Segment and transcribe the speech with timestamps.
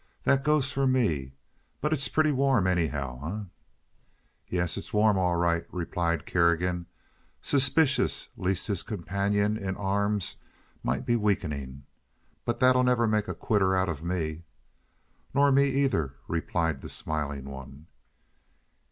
[0.23, 1.33] "That goes for me.
[1.79, 3.43] But it's putty warm, anyhow, eh?"
[4.47, 6.87] "Yes, it's warm, all right," replied Kerrigan,
[7.39, 10.37] suspicious lest his companion in arms
[10.81, 11.83] might be weakening,
[12.45, 14.41] "but that'll never make a quitter out of me."
[15.35, 17.85] "Nor me, either," replied the Smiling One.